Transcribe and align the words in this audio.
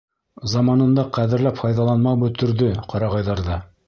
Заманында 0.53 1.03
ҡәҙерләп 1.17 1.59
файҙаланмау 1.63 2.17
бөтөрҙө 2.23 2.71
ҡарағайҙарҙы 2.95 3.59